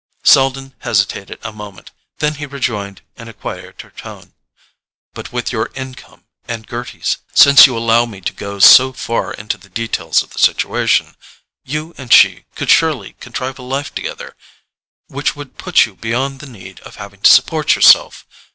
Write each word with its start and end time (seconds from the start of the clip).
Selden 0.23 0.73
hesitated 0.79 1.37
a 1.43 1.51
moment; 1.53 1.91
then 2.17 2.33
he 2.33 2.47
rejoined 2.47 3.03
in 3.17 3.27
a 3.27 3.33
quieter 3.33 3.91
tone: 3.91 4.33
"But 5.13 5.31
with 5.31 5.51
your 5.51 5.69
income 5.75 6.23
and 6.47 6.65
Gerty's—since 6.67 7.67
you 7.67 7.77
allow 7.77 8.07
me 8.07 8.19
to 8.21 8.33
go 8.33 8.57
so 8.57 8.93
far 8.93 9.31
into 9.31 9.59
the 9.59 9.69
details 9.69 10.23
of 10.23 10.31
the 10.31 10.39
situation—you 10.39 11.93
and 11.99 12.11
she 12.11 12.45
could 12.55 12.71
surely 12.71 13.13
contrive 13.19 13.59
a 13.59 13.61
life 13.61 13.93
together 13.93 14.35
which 15.05 15.35
would 15.35 15.59
put 15.59 15.85
you 15.85 15.93
beyond 15.97 16.39
the 16.39 16.47
need 16.49 16.79
of 16.79 16.95
having 16.95 17.21
to 17.21 17.29
support 17.31 17.75
yourself. 17.75 18.25